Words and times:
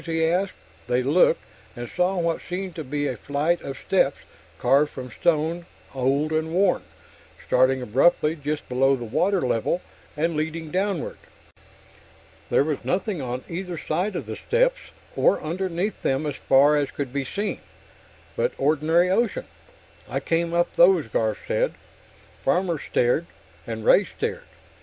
he 0.07 0.25
asked. 0.25 0.53
They 0.87 1.03
looked, 1.03 1.41
and 1.75 1.87
saw 1.87 2.17
what 2.17 2.41
seemed 2.41 2.73
to 2.73 2.83
be 2.83 3.05
a 3.05 3.15
flight 3.15 3.61
of 3.61 3.77
steps, 3.77 4.17
carved 4.57 4.89
from 4.89 5.11
stone, 5.11 5.67
old, 5.93 6.31
and 6.31 6.51
worn, 6.51 6.81
starting 7.45 7.83
abruptly 7.83 8.35
just 8.35 8.67
below 8.67 8.95
the 8.95 9.03
water 9.05 9.41
level 9.41 9.79
and 10.17 10.35
leading 10.35 10.71
downward. 10.71 11.19
There 12.49 12.63
was 12.63 12.83
nothing 12.83 13.21
on 13.21 13.43
either 13.47 13.77
side 13.77 14.15
of 14.15 14.25
the 14.25 14.35
steps, 14.37 14.79
or 15.15 15.39
underneath 15.39 16.01
them 16.01 16.25
as 16.25 16.33
far 16.35 16.75
as 16.75 16.89
could 16.89 17.13
be 17.13 17.23
seen, 17.23 17.59
but 18.35 18.53
ordinary 18.57 19.11
ocean. 19.11 19.45
"I 20.09 20.19
came 20.19 20.51
up 20.51 20.75
those," 20.77 21.05
Garf 21.05 21.37
said. 21.47 21.75
Farmer 22.43 22.79
stared, 22.79 23.27
and 23.67 23.85
Ray 23.85 24.05
stared. 24.05 24.45